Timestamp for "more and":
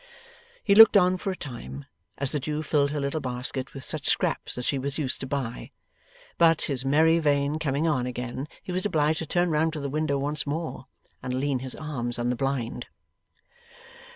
10.47-11.39